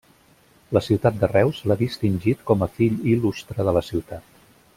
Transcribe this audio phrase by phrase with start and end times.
[0.77, 4.43] La ciutat de Reus l'ha distingit com a fill il·lustre de la ciutat.